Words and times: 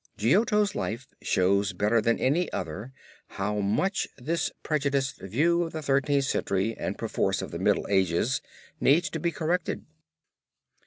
Giotto's 0.17 0.73
life 0.73 1.05
shows 1.21 1.73
better 1.73 2.01
than 2.01 2.17
any 2.17 2.51
other 2.51 2.91
how 3.37 3.59
much 3.59 4.07
this 4.17 4.49
prejudiced 4.63 5.21
view 5.21 5.61
of 5.61 5.73
the 5.73 5.83
Thirteenth 5.83 6.25
Century 6.25 6.75
and 6.75 6.97
perforce 6.97 7.43
of 7.43 7.51
the 7.51 7.59
Middle 7.59 7.85
Age 7.87 8.11
needs 8.79 9.11
to 9.11 9.19
be 9.19 9.31
corrected. 9.31 9.85